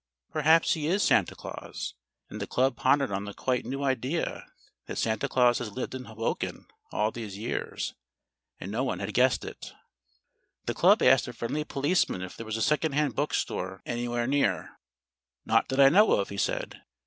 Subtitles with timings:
[0.31, 1.93] Perhaps he is Santa Claus,
[2.27, 4.47] and the club pondered on the quite new idea
[4.87, 7.93] that Santa Claus has lived in Hoboken all these years
[8.59, 9.73] and no one had guessed it.
[10.65, 14.79] The club asked a friendly policeman if there were a second hand bookstore anywhere near.
[15.45, 16.81] "Not that I know of," he said.